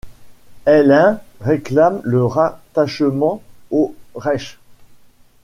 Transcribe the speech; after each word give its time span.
Heinlein 0.65 1.21
réclame 1.41 2.01
le 2.03 2.25
rattachement 2.25 3.39
au 3.69 3.93
Reich. 4.15 4.57